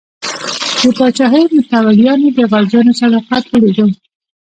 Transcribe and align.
د 0.81 0.83
پاچاهۍ 0.97 1.43
متولیانو 1.55 2.27
د 2.37 2.39
غازیانو 2.51 2.97
صداقت 3.01 3.43
ولیدو. 3.47 3.85